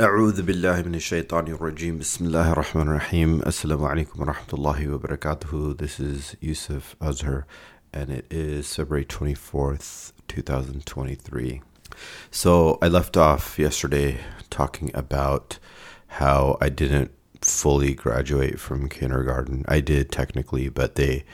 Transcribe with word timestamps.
أعوذ 0.00 0.41
بالله 0.41 0.81
من 0.81 0.95
الشيطان 0.95 1.47
الرجيم 1.47 1.97
بسم 1.97 2.25
الله 2.25 2.51
الرحمن 2.51 2.87
الرحيم 2.87 3.41
السلام 3.41 3.83
عليكم 3.83 4.21
ورحمة 4.21 4.53
الله 4.53 4.87
وبركاته 4.87 5.77
This 5.77 5.99
is 5.99 6.35
Yusuf 6.39 6.95
Azhar 7.01 7.45
and 7.93 8.09
it 8.09 8.25
is 8.31 8.73
February 8.73 9.03
24th 9.03 10.13
2023 10.27 11.61
So 12.31 12.79
I 12.81 12.87
left 12.87 13.17
off 13.17 13.59
yesterday 13.59 14.21
talking 14.49 14.91
about 14.95 15.59
how 16.07 16.57
I 16.61 16.69
didn't 16.69 17.11
fully 17.41 17.93
graduate 17.93 18.59
from 18.59 18.87
kindergarten 18.87 19.65
I 19.67 19.81
did 19.81 20.09
technically 20.09 20.69
but 20.69 20.95
they 20.95 21.25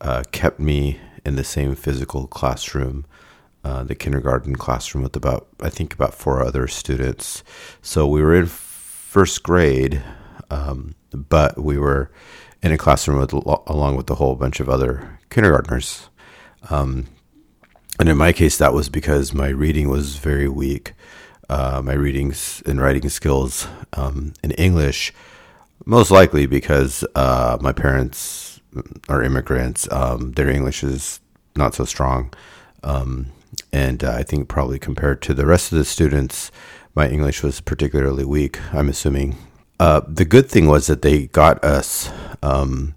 uh, 0.00 0.22
kept 0.30 0.60
me 0.60 1.00
in 1.26 1.34
the 1.34 1.44
same 1.44 1.74
physical 1.74 2.28
classroom 2.28 3.04
uh, 3.66 3.82
the 3.82 3.96
kindergarten 3.96 4.54
classroom 4.54 5.02
with 5.02 5.16
about 5.16 5.48
I 5.60 5.70
think 5.70 5.92
about 5.92 6.14
four 6.14 6.40
other 6.40 6.68
students. 6.68 7.42
So 7.82 8.06
we 8.06 8.22
were 8.22 8.36
in 8.36 8.46
first 8.46 9.42
grade, 9.42 10.04
um, 10.50 10.94
but 11.10 11.58
we 11.58 11.76
were 11.76 12.12
in 12.62 12.70
a 12.70 12.78
classroom 12.78 13.18
with 13.18 13.32
along 13.32 13.96
with 13.96 14.08
a 14.08 14.14
whole 14.14 14.36
bunch 14.36 14.60
of 14.60 14.68
other 14.68 15.18
kindergartners. 15.30 16.08
Um, 16.70 17.06
and 17.98 18.08
in 18.08 18.16
my 18.16 18.32
case, 18.32 18.56
that 18.58 18.72
was 18.72 18.88
because 18.88 19.34
my 19.34 19.48
reading 19.48 19.88
was 19.88 20.18
very 20.18 20.48
weak. 20.48 20.92
Uh, 21.48 21.82
my 21.84 21.94
readings 21.94 22.62
and 22.66 22.80
writing 22.80 23.08
skills 23.08 23.66
um, 23.94 24.32
in 24.44 24.52
English, 24.52 25.12
most 25.84 26.12
likely 26.12 26.46
because 26.46 27.04
uh, 27.16 27.58
my 27.60 27.72
parents 27.72 28.60
are 29.08 29.24
immigrants. 29.24 29.90
Um, 29.90 30.32
their 30.34 30.50
English 30.50 30.84
is 30.84 31.18
not 31.56 31.74
so 31.74 31.84
strong. 31.84 32.32
Um, 32.84 33.32
and 33.72 34.02
uh, 34.02 34.12
I 34.12 34.22
think 34.22 34.48
probably 34.48 34.78
compared 34.78 35.22
to 35.22 35.34
the 35.34 35.46
rest 35.46 35.72
of 35.72 35.78
the 35.78 35.84
students, 35.84 36.50
my 36.94 37.08
English 37.08 37.42
was 37.42 37.60
particularly 37.60 38.24
weak. 38.24 38.58
I'm 38.72 38.88
assuming. 38.88 39.36
Uh, 39.78 40.00
the 40.08 40.24
good 40.24 40.48
thing 40.48 40.66
was 40.66 40.86
that 40.86 41.02
they 41.02 41.26
got 41.26 41.62
us 41.62 42.10
um, 42.42 42.94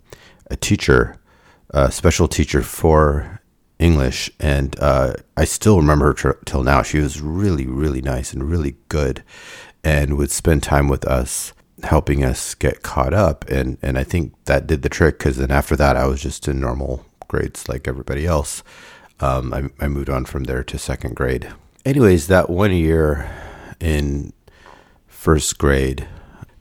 a 0.49 0.55
teacher, 0.55 1.17
a 1.71 1.91
special 1.91 2.27
teacher 2.27 2.61
for 2.61 3.41
English, 3.77 4.31
and 4.39 4.77
uh, 4.79 5.13
I 5.35 5.45
still 5.45 5.77
remember 5.77 6.07
her 6.07 6.13
tr- 6.13 6.43
till 6.45 6.63
now. 6.63 6.81
She 6.81 6.99
was 6.99 7.21
really, 7.21 7.65
really 7.65 8.01
nice 8.01 8.31
and 8.31 8.49
really 8.49 8.75
good, 8.87 9.23
and 9.83 10.17
would 10.17 10.31
spend 10.31 10.63
time 10.63 10.87
with 10.87 11.05
us, 11.05 11.53
helping 11.83 12.23
us 12.23 12.55
get 12.55 12.83
caught 12.83 13.13
up. 13.13 13.45
and 13.49 13.77
And 13.81 13.97
I 13.97 14.03
think 14.03 14.33
that 14.45 14.67
did 14.67 14.81
the 14.81 14.89
trick 14.89 15.17
because 15.17 15.37
then 15.37 15.51
after 15.51 15.75
that, 15.75 15.97
I 15.97 16.07
was 16.07 16.21
just 16.21 16.47
in 16.47 16.59
normal 16.61 17.05
grades 17.27 17.69
like 17.69 17.87
everybody 17.87 18.25
else 18.25 18.63
um, 19.19 19.53
I, 19.53 19.69
I 19.79 19.87
moved 19.87 20.09
on 20.09 20.25
from 20.25 20.45
there 20.45 20.63
to 20.63 20.77
second 20.77 21.15
grade. 21.15 21.51
Anyways, 21.85 22.27
that 22.27 22.49
one 22.49 22.73
year 22.73 23.29
in 23.79 24.33
first 25.07 25.57
grade, 25.57 26.07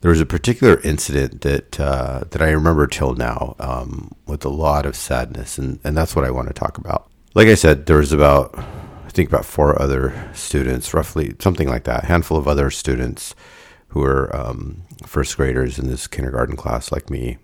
there 0.01 0.11
was 0.11 0.21
a 0.21 0.25
particular 0.25 0.79
incident 0.81 1.41
that 1.41 1.79
uh, 1.79 2.23
that 2.31 2.41
I 2.41 2.51
remember 2.51 2.87
till 2.87 3.15
now 3.15 3.55
um, 3.59 4.15
with 4.25 4.45
a 4.45 4.49
lot 4.49 4.85
of 4.85 4.95
sadness, 4.95 5.57
and, 5.57 5.79
and 5.83 5.95
that's 5.95 6.15
what 6.15 6.25
I 6.25 6.31
want 6.31 6.47
to 6.47 6.53
talk 6.53 6.77
about. 6.77 7.09
Like 7.35 7.47
I 7.47 7.55
said, 7.55 7.85
there 7.85 7.97
was 7.97 8.11
about 8.11 8.57
I 8.57 9.09
think 9.09 9.29
about 9.29 9.45
four 9.45 9.81
other 9.81 10.29
students, 10.33 10.93
roughly 10.93 11.35
something 11.39 11.67
like 11.67 11.83
that, 11.85 12.03
a 12.03 12.07
handful 12.07 12.37
of 12.37 12.47
other 12.47 12.69
students 12.71 13.35
who 13.89 14.01
were 14.01 14.33
um, 14.35 14.83
first 15.05 15.35
graders 15.35 15.79
in 15.79 15.87
this 15.87 16.07
kindergarten 16.07 16.55
class, 16.55 16.91
like 16.91 17.09
me, 17.09 17.37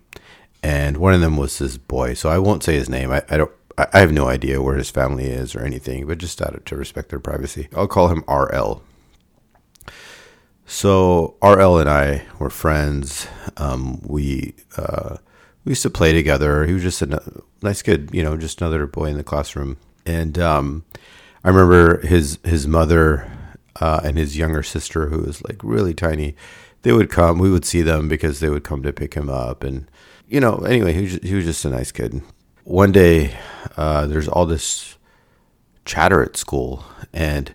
and 0.62 0.96
one 0.96 1.12
of 1.12 1.20
them 1.20 1.36
was 1.36 1.58
this 1.58 1.76
boy. 1.76 2.14
So 2.14 2.28
I 2.28 2.38
won't 2.38 2.62
say 2.62 2.74
his 2.74 2.88
name. 2.88 3.10
I, 3.10 3.22
I 3.28 3.36
don't 3.36 3.52
I 3.78 3.98
have 3.98 4.12
no 4.12 4.28
idea 4.28 4.62
where 4.62 4.76
his 4.76 4.90
family 4.90 5.26
is 5.26 5.54
or 5.54 5.60
anything, 5.60 6.06
but 6.06 6.18
just 6.18 6.40
out 6.40 6.64
to 6.64 6.76
respect 6.76 7.10
their 7.10 7.20
privacy, 7.20 7.68
I'll 7.76 7.86
call 7.86 8.08
him 8.08 8.24
RL. 8.26 8.82
So 10.64 11.36
RL 11.42 11.78
and 11.78 11.88
I 11.88 12.24
were 12.38 12.50
friends. 12.50 13.28
Um, 13.58 14.00
we 14.02 14.54
uh, 14.76 15.18
we 15.64 15.70
used 15.72 15.82
to 15.82 15.90
play 15.90 16.12
together. 16.12 16.64
He 16.66 16.72
was 16.72 16.82
just 16.82 17.02
a 17.02 17.42
nice 17.62 17.82
kid, 17.82 18.10
you 18.12 18.22
know, 18.22 18.36
just 18.36 18.60
another 18.60 18.86
boy 18.86 19.06
in 19.06 19.16
the 19.18 19.24
classroom. 19.24 19.76
And 20.06 20.38
um, 20.38 20.84
I 21.44 21.48
remember 21.48 22.04
his 22.06 22.38
his 22.44 22.66
mother 22.66 23.30
uh, 23.78 24.00
and 24.02 24.16
his 24.16 24.38
younger 24.38 24.62
sister, 24.62 25.08
who 25.08 25.20
was 25.20 25.44
like 25.44 25.60
really 25.62 25.94
tiny. 25.94 26.34
They 26.82 26.92
would 26.92 27.10
come. 27.10 27.38
We 27.38 27.50
would 27.50 27.64
see 27.64 27.82
them 27.82 28.08
because 28.08 28.40
they 28.40 28.48
would 28.48 28.64
come 28.64 28.82
to 28.84 28.92
pick 28.92 29.14
him 29.14 29.28
up, 29.28 29.62
and 29.62 29.86
you 30.28 30.40
know. 30.40 30.58
Anyway, 30.58 30.94
he 30.94 31.02
was, 31.02 31.14
he 31.22 31.34
was 31.34 31.44
just 31.44 31.64
a 31.64 31.70
nice 31.70 31.92
kid 31.92 32.22
one 32.66 32.90
day 32.90 33.38
uh, 33.76 34.06
there's 34.06 34.28
all 34.28 34.46
this 34.46 34.96
chatter 35.84 36.22
at 36.22 36.36
school, 36.36 36.84
and 37.12 37.54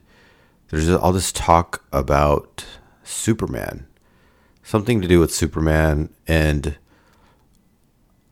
there's 0.69 0.89
all 0.89 1.11
this 1.11 1.31
talk 1.31 1.83
about 1.91 2.66
Superman, 3.03 3.88
something 4.63 5.01
to 5.01 5.07
do 5.07 5.19
with 5.19 5.33
Superman, 5.33 6.09
and 6.27 6.77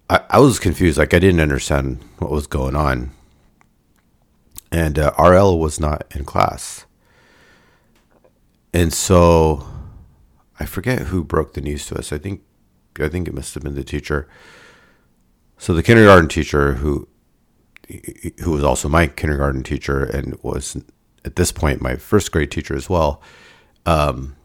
I, 0.10 0.22
I 0.30 0.40
was 0.40 0.60
confused. 0.60 0.98
Like 0.98 1.14
I 1.14 1.20
didn't 1.20 1.42
understand 1.42 2.04
what 2.18 2.32
was 2.32 2.48
going 2.48 2.76
on, 2.76 3.12
and 4.72 4.98
uh, 4.98 5.12
RL 5.20 5.60
was 5.60 5.80
not 5.80 6.06
in 6.16 6.26
class, 6.26 6.86
and 8.74 8.94
so 8.94 9.68
I 10.60 10.66
forget 10.66 11.08
who 11.08 11.24
broke 11.24 11.54
the 11.54 11.62
news 11.62 11.86
to 11.88 11.98
us. 11.98 12.14
I 12.14 12.18
think 12.18 12.42
I 13.00 13.10
think 13.10 13.28
it 13.28 13.34
must 13.34 13.54
have 13.54 13.64
been 13.64 13.76
the 13.76 13.84
teacher 13.84 14.28
so 15.60 15.74
the 15.74 15.84
kindergarten 15.84 16.30
teacher 16.30 16.76
who 16.76 17.10
who 18.42 18.52
was 18.52 18.64
also 18.64 18.88
my 18.88 19.08
kindergarten 19.08 19.64
teacher 19.64 20.04
and 20.04 20.38
was 20.44 20.78
at 21.26 21.36
this 21.36 21.52
point 21.52 21.82
my 21.82 21.96
first 21.96 22.32
grade 22.32 22.52
teacher 22.52 22.76
as 22.76 22.90
well, 22.90 23.22
um, 23.86 24.36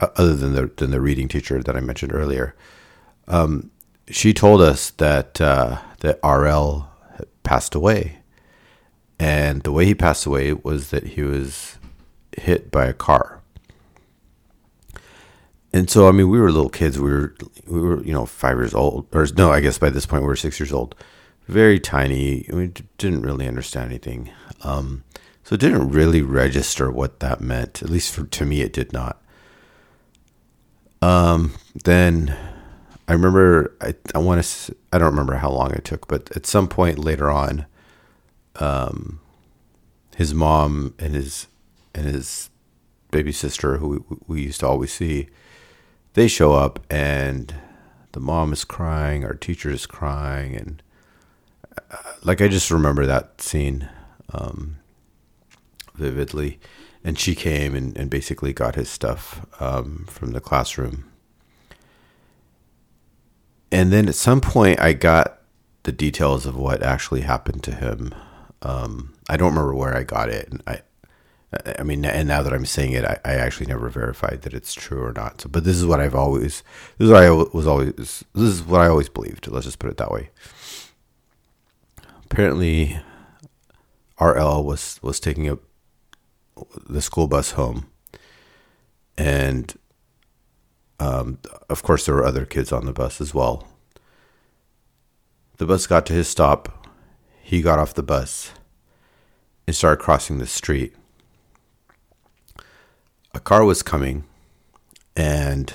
other 0.00 0.34
than 0.34 0.54
the 0.54 0.70
than 0.76 0.90
the 0.90 1.00
reading 1.00 1.28
teacher 1.28 1.62
that 1.62 1.76
I 1.76 1.80
mentioned 1.80 2.12
earlier, 2.12 2.54
um, 3.28 3.70
she 4.08 4.32
told 4.32 4.60
us 4.60 4.90
that 4.90 5.40
uh, 5.40 5.78
that 6.00 6.18
RL 6.24 6.88
passed 7.42 7.74
away, 7.74 8.18
and 9.18 9.62
the 9.62 9.72
way 9.72 9.84
he 9.86 9.94
passed 9.94 10.26
away 10.26 10.52
was 10.52 10.90
that 10.90 11.08
he 11.08 11.22
was 11.22 11.78
hit 12.36 12.70
by 12.70 12.86
a 12.86 12.92
car. 12.92 13.40
And 15.72 15.90
so, 15.90 16.08
I 16.08 16.12
mean, 16.12 16.28
we 16.28 16.38
were 16.38 16.52
little 16.52 16.70
kids. 16.70 17.00
We 17.00 17.10
were, 17.10 17.34
we 17.66 17.80
were, 17.80 18.00
you 18.04 18.12
know, 18.12 18.26
five 18.26 18.56
years 18.56 18.74
old, 18.74 19.08
or 19.12 19.26
no, 19.36 19.50
I 19.50 19.58
guess 19.58 19.76
by 19.76 19.90
this 19.90 20.06
point 20.06 20.22
we 20.22 20.28
were 20.28 20.36
six 20.36 20.60
years 20.60 20.72
old. 20.72 20.94
Very 21.46 21.78
tiny. 21.78 22.48
We 22.52 22.72
didn't 22.98 23.22
really 23.22 23.46
understand 23.46 23.90
anything. 23.90 24.30
Um, 24.62 25.04
so 25.42 25.54
it 25.54 25.60
didn't 25.60 25.90
really 25.90 26.22
register 26.22 26.90
what 26.90 27.20
that 27.20 27.40
meant. 27.40 27.82
At 27.82 27.90
least 27.90 28.14
for, 28.14 28.24
to 28.24 28.46
me, 28.46 28.62
it 28.62 28.72
did 28.72 28.92
not. 28.92 29.22
Um, 31.02 31.54
then 31.84 32.34
I 33.06 33.12
remember, 33.12 33.76
I, 33.82 33.94
I 34.14 34.18
want 34.18 34.42
to, 34.42 34.76
I 34.90 34.98
don't 34.98 35.10
remember 35.10 35.34
how 35.34 35.50
long 35.50 35.72
it 35.72 35.84
took, 35.84 36.08
but 36.08 36.34
at 36.34 36.46
some 36.46 36.66
point 36.66 36.98
later 36.98 37.30
on, 37.30 37.66
um, 38.56 39.20
his 40.16 40.32
mom 40.32 40.94
and 40.98 41.14
his, 41.14 41.48
and 41.94 42.06
his 42.06 42.48
baby 43.10 43.32
sister, 43.32 43.76
who 43.76 44.04
we, 44.08 44.16
we 44.26 44.42
used 44.44 44.60
to 44.60 44.66
always 44.66 44.92
see, 44.92 45.28
they 46.14 46.26
show 46.26 46.54
up 46.54 46.80
and 46.88 47.54
the 48.12 48.20
mom 48.20 48.52
is 48.52 48.64
crying, 48.64 49.24
our 49.24 49.34
teacher 49.34 49.68
is 49.70 49.84
crying, 49.86 50.56
and 50.56 50.82
like 52.22 52.40
I 52.40 52.48
just 52.48 52.70
remember 52.70 53.06
that 53.06 53.40
scene 53.40 53.88
um, 54.32 54.76
vividly. 55.94 56.58
And 57.06 57.18
she 57.18 57.34
came 57.34 57.74
and, 57.74 57.96
and 57.98 58.08
basically 58.08 58.54
got 58.54 58.76
his 58.76 58.88
stuff 58.88 59.44
um, 59.60 60.06
from 60.08 60.32
the 60.32 60.40
classroom. 60.40 61.04
And 63.70 63.92
then 63.92 64.08
at 64.08 64.14
some 64.14 64.40
point, 64.40 64.80
I 64.80 64.94
got 64.94 65.40
the 65.82 65.92
details 65.92 66.46
of 66.46 66.56
what 66.56 66.82
actually 66.82 67.20
happened 67.20 67.62
to 67.64 67.74
him. 67.74 68.14
Um, 68.62 69.14
I 69.28 69.36
don't 69.36 69.50
remember 69.50 69.74
where 69.74 69.94
I 69.94 70.02
got 70.02 70.30
it, 70.30 70.48
and 70.48 70.62
I 70.66 70.80
I 71.78 71.82
mean, 71.82 72.04
and 72.04 72.28
now 72.28 72.42
that 72.42 72.52
I'm 72.52 72.66
saying 72.66 72.92
it, 72.92 73.04
I, 73.04 73.18
I, 73.24 73.34
actually 73.34 73.66
never 73.66 73.88
verified 73.88 74.42
that 74.42 74.54
it's 74.54 74.74
true 74.74 75.02
or 75.02 75.12
not. 75.12 75.42
So, 75.42 75.48
but 75.48 75.64
this 75.64 75.76
is 75.76 75.86
what 75.86 76.00
I've 76.00 76.14
always, 76.14 76.62
this 76.98 77.06
is 77.06 77.10
what 77.10 77.22
I 77.22 77.30
was 77.30 77.66
always, 77.66 77.92
this 77.96 78.24
is 78.34 78.62
what 78.62 78.80
I 78.80 78.88
always 78.88 79.08
believed. 79.08 79.46
Let's 79.48 79.66
just 79.66 79.78
put 79.78 79.90
it 79.90 79.96
that 79.98 80.10
way. 80.10 80.30
Apparently, 82.34 82.98
RL 84.20 84.64
was 84.64 84.98
was 85.02 85.20
taking 85.20 85.48
a 85.48 85.56
the 86.88 87.00
school 87.00 87.28
bus 87.28 87.52
home, 87.52 87.86
and 89.16 89.72
um, 90.98 91.38
of 91.70 91.84
course 91.84 92.06
there 92.06 92.16
were 92.16 92.26
other 92.26 92.44
kids 92.44 92.72
on 92.72 92.86
the 92.86 92.92
bus 92.92 93.20
as 93.20 93.34
well. 93.34 93.68
The 95.58 95.66
bus 95.66 95.86
got 95.86 96.06
to 96.06 96.12
his 96.12 96.26
stop. 96.26 96.88
He 97.40 97.62
got 97.62 97.78
off 97.78 97.94
the 97.94 98.02
bus 98.02 98.50
and 99.68 99.76
started 99.76 100.02
crossing 100.02 100.38
the 100.38 100.46
street 100.48 100.92
a 103.32 103.38
car 103.38 103.64
was 103.64 103.84
coming 103.84 104.24
and 105.14 105.72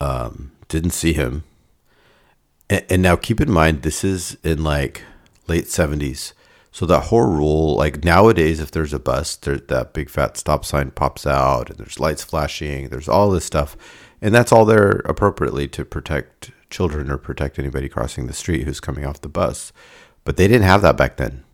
um, 0.00 0.50
didn't 0.66 0.90
see 0.90 1.12
him. 1.12 1.44
And, 2.68 2.84
and, 2.90 3.02
now 3.02 3.14
keep 3.14 3.40
in 3.40 3.52
mind, 3.52 3.82
this 3.82 4.02
is 4.02 4.36
in 4.42 4.64
like 4.64 5.02
late 5.48 5.64
70s. 5.64 6.32
So 6.70 6.86
that 6.86 7.04
whole 7.04 7.26
rule, 7.26 7.76
like 7.76 8.02
nowadays, 8.04 8.58
if 8.58 8.70
there's 8.70 8.94
a 8.94 8.98
bus, 8.98 9.36
there, 9.36 9.58
that 9.58 9.92
big 9.92 10.08
fat 10.08 10.38
stop 10.38 10.64
sign 10.64 10.90
pops 10.90 11.26
out, 11.26 11.68
and 11.68 11.78
there's 11.78 12.00
lights 12.00 12.24
flashing. 12.24 12.88
There's 12.88 13.08
all 13.08 13.30
this 13.30 13.44
stuff, 13.44 13.76
and 14.22 14.34
that's 14.34 14.52
all 14.52 14.64
there 14.64 15.02
appropriately 15.04 15.68
to 15.68 15.84
protect 15.84 16.50
children 16.70 17.10
or 17.10 17.18
protect 17.18 17.58
anybody 17.58 17.88
crossing 17.88 18.26
the 18.26 18.32
street 18.32 18.64
who's 18.64 18.80
coming 18.80 19.04
off 19.04 19.20
the 19.20 19.28
bus. 19.28 19.72
But 20.24 20.36
they 20.36 20.48
didn't 20.48 20.66
have 20.66 20.82
that 20.82 20.96
back 20.96 21.18
then. 21.18 21.44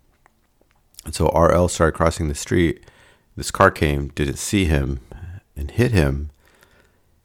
And 1.05 1.15
so 1.15 1.29
RL 1.31 1.69
started 1.69 1.97
crossing 1.97 2.29
the 2.29 2.35
street. 2.35 2.85
This 3.37 3.51
car 3.51 3.71
came, 3.71 4.09
didn't 4.09 4.39
see 4.39 4.67
him, 4.67 5.01
and 5.57 5.71
hit 5.71 5.91
him. 5.91 6.31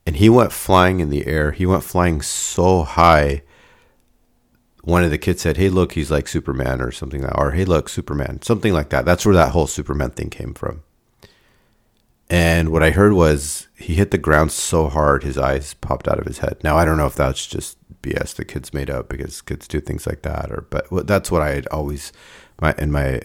And 0.05 0.17
he 0.17 0.29
went 0.29 0.51
flying 0.51 0.99
in 0.99 1.09
the 1.09 1.27
air. 1.27 1.51
He 1.51 1.65
went 1.65 1.83
flying 1.83 2.21
so 2.21 2.83
high. 2.83 3.43
One 4.83 5.03
of 5.03 5.11
the 5.11 5.17
kids 5.17 5.41
said, 5.41 5.57
Hey, 5.57 5.69
look, 5.69 5.93
he's 5.93 6.11
like 6.11 6.27
Superman 6.27 6.81
or 6.81 6.91
something 6.91 7.21
like 7.21 7.37
Or, 7.37 7.51
Hey, 7.51 7.65
look, 7.65 7.89
Superman. 7.89 8.41
Something 8.41 8.73
like 8.73 8.89
that. 8.89 9.05
That's 9.05 9.25
where 9.25 9.35
that 9.35 9.51
whole 9.51 9.67
Superman 9.67 10.11
thing 10.11 10.29
came 10.29 10.53
from. 10.53 10.83
And 12.29 12.69
what 12.69 12.83
I 12.83 12.89
heard 12.91 13.13
was 13.13 13.67
he 13.75 13.95
hit 13.95 14.11
the 14.11 14.17
ground 14.17 14.51
so 14.51 14.89
hard 14.89 15.23
his 15.23 15.37
eyes 15.37 15.73
popped 15.75 16.07
out 16.07 16.19
of 16.19 16.25
his 16.25 16.39
head. 16.39 16.57
Now 16.63 16.77
I 16.77 16.85
don't 16.85 16.97
know 16.97 17.05
if 17.05 17.15
that's 17.15 17.45
just 17.45 17.77
BS 18.01 18.35
the 18.35 18.43
kids 18.43 18.73
made 18.73 18.89
up 18.89 19.07
because 19.07 19.41
kids 19.41 19.67
do 19.67 19.79
things 19.79 20.07
like 20.07 20.23
that, 20.23 20.51
or 20.51 20.65
but 20.69 21.07
that's 21.07 21.31
what 21.31 21.41
I 21.41 21.51
had 21.51 21.67
always 21.67 22.11
my 22.59 22.73
in 22.77 22.91
my 22.91 23.21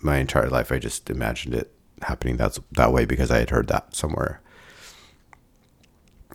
my 0.00 0.18
entire 0.18 0.50
life 0.50 0.70
I 0.70 0.78
just 0.78 1.08
imagined 1.10 1.54
it 1.54 1.72
happening 2.02 2.36
that's 2.36 2.60
that 2.72 2.92
way 2.92 3.04
because 3.06 3.30
I 3.30 3.38
had 3.38 3.50
heard 3.50 3.68
that 3.68 3.96
somewhere. 3.96 4.40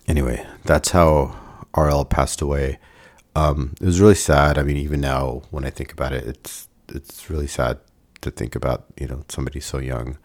Anyway, 0.08 0.44
that's 0.64 0.90
how 0.90 1.36
RL 1.76 2.04
passed 2.04 2.40
away. 2.40 2.78
Um, 3.34 3.74
it 3.80 3.86
was 3.86 4.00
really 4.00 4.14
sad. 4.14 4.58
I 4.58 4.62
mean, 4.62 4.76
even 4.76 5.00
now 5.00 5.42
when 5.50 5.64
I 5.64 5.70
think 5.70 5.92
about 5.92 6.12
it, 6.12 6.26
it's 6.26 6.68
it's 6.88 7.30
really 7.30 7.46
sad 7.46 7.78
to 8.22 8.30
think 8.30 8.54
about 8.54 8.84
you 8.98 9.06
know 9.06 9.24
somebody 9.28 9.60
so 9.60 9.78
young 9.78 10.18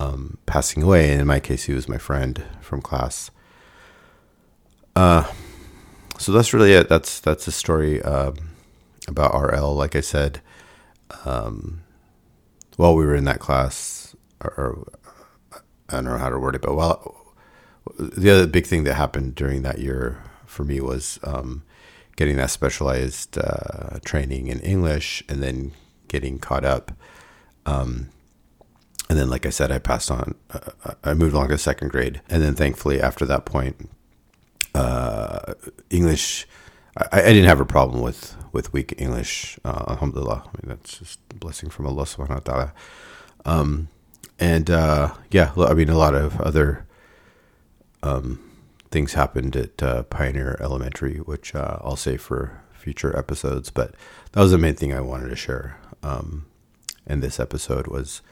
um, 0.00 0.38
passing 0.46 0.82
away. 0.82 1.12
And 1.12 1.20
in 1.20 1.26
my 1.26 1.40
case, 1.40 1.64
he 1.64 1.74
was 1.74 1.88
my 1.88 1.98
friend 1.98 2.44
from 2.60 2.82
class. 2.82 3.30
Uh, 4.96 5.30
so 6.18 6.32
that's 6.32 6.52
really 6.52 6.72
it. 6.72 6.88
That's 6.88 7.20
that's 7.20 7.46
a 7.46 7.52
story 7.52 8.02
um, 8.02 8.34
about 9.08 9.34
RL. 9.34 9.74
Like 9.74 9.96
I 9.96 10.00
said, 10.00 10.40
um, 11.24 11.82
while 12.76 12.94
we 12.94 13.04
were 13.04 13.14
in 13.14 13.24
that 13.24 13.40
class, 13.40 14.14
or, 14.40 14.50
or, 14.56 14.88
I 15.88 15.96
don't 15.96 16.04
know 16.04 16.18
how 16.18 16.30
to 16.30 16.38
word 16.38 16.54
it, 16.54 16.62
but 16.62 16.74
while 16.74 17.34
the 17.98 18.30
other 18.30 18.46
big 18.46 18.66
thing 18.66 18.84
that 18.84 18.94
happened 18.94 19.34
during 19.34 19.62
that 19.62 19.78
year 19.78 20.22
for 20.46 20.64
me 20.64 20.80
was 20.80 21.18
um, 21.22 21.64
getting 22.22 22.36
that 22.36 22.50
specialized 22.50 23.36
uh, 23.36 23.98
training 24.04 24.46
in 24.46 24.60
English, 24.60 25.24
and 25.28 25.42
then 25.42 25.72
getting 26.06 26.38
caught 26.38 26.64
up. 26.64 26.92
Um, 27.66 28.10
and 29.10 29.18
then, 29.18 29.28
like 29.28 29.44
I 29.44 29.50
said, 29.50 29.72
I 29.72 29.80
passed 29.80 30.08
on. 30.08 30.36
Uh, 30.48 30.94
I 31.02 31.14
moved 31.14 31.34
along 31.34 31.48
to 31.48 31.58
second 31.58 31.90
grade, 31.90 32.22
and 32.28 32.40
then 32.40 32.54
thankfully, 32.54 33.00
after 33.00 33.26
that 33.26 33.44
point, 33.44 33.90
uh, 34.72 35.54
English. 35.90 36.46
I, 36.96 37.22
I, 37.22 37.32
didn't 37.32 37.48
have 37.48 37.58
a 37.58 37.64
problem 37.64 38.02
with 38.02 38.36
with 38.52 38.72
weak 38.72 38.94
English. 38.98 39.58
Uh, 39.64 39.82
alhamdulillah. 39.88 40.44
I 40.46 40.50
mean, 40.62 40.76
that's 40.76 40.98
just 40.98 41.18
a 41.32 41.34
blessing 41.34 41.70
from 41.70 41.88
Allah 41.88 42.04
subhanahu 42.04 42.46
wa 42.46 42.46
ta'ala. 42.46 42.72
Um, 43.44 43.88
and 44.38 44.70
uh, 44.70 45.12
yeah, 45.32 45.50
I 45.56 45.74
mean, 45.74 45.88
a 45.88 45.98
lot 45.98 46.14
of 46.14 46.40
other 46.40 46.86
um, 48.04 48.38
things 48.92 49.14
happened 49.14 49.56
at 49.56 49.82
uh, 49.82 50.02
Pioneer 50.04 50.56
Elementary, 50.60 51.16
which 51.18 51.54
uh, 51.54 51.78
I'll 51.80 51.96
say 51.96 52.16
for 52.16 52.62
future 52.72 53.16
episodes. 53.18 53.70
But 53.70 53.94
that 54.32 54.40
was 54.40 54.52
the 54.52 54.58
main 54.58 54.74
thing 54.74 54.92
I 54.92 55.00
wanted 55.00 55.30
to 55.30 55.36
share. 55.36 55.78
Um, 56.02 56.46
in 57.06 57.20
this 57.20 57.40
episode 57.40 57.86
was 57.86 58.22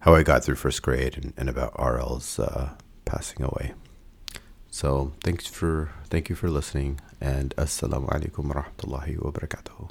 how 0.00 0.14
I 0.14 0.22
got 0.22 0.44
through 0.44 0.54
first 0.56 0.82
grade 0.82 1.16
and, 1.16 1.32
and 1.36 1.48
about 1.48 1.74
RL's 1.74 2.38
uh, 2.38 2.70
passing 3.04 3.42
away. 3.42 3.74
So 4.70 5.12
thanks 5.24 5.46
for 5.46 5.92
thank 6.04 6.28
you 6.28 6.36
for 6.36 6.50
listening 6.50 7.00
and 7.20 7.54
assalamu 7.56 8.08
alaikum 8.10 8.54
wa 8.54 8.62
rahmatullahi 8.62 9.22
wa 9.22 9.30
barakatuh. 9.30 9.90